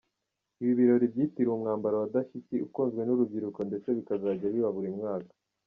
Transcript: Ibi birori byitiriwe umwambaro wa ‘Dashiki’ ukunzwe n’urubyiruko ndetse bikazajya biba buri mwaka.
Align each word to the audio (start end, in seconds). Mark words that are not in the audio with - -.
Ibi 0.61 0.73
birori 0.79 1.05
byitiriwe 1.13 1.53
umwambaro 1.55 1.95
wa 2.01 2.09
‘Dashiki’ 2.13 2.55
ukunzwe 2.65 3.01
n’urubyiruko 3.03 3.59
ndetse 3.69 3.87
bikazajya 3.97 4.53
biba 4.53 4.69
buri 4.77 4.89
mwaka. 4.97 5.33